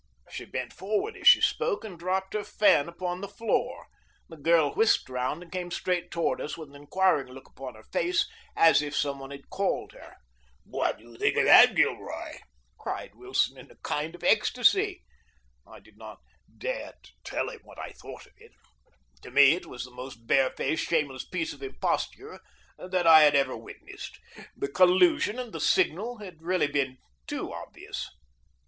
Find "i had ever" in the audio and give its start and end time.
23.05-23.55